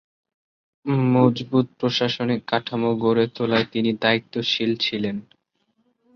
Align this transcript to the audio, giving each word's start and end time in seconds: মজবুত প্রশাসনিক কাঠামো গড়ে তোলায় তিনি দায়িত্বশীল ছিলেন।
মজবুত 1.13 1.67
প্রশাসনিক 1.79 2.41
কাঠামো 2.47 2.91
গড়ে 3.03 3.25
তোলায় 3.35 3.67
তিনি 3.73 3.91
দায়িত্বশীল 4.01 4.71
ছিলেন। 4.77 5.17